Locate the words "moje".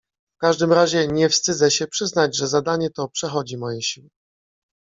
3.57-3.81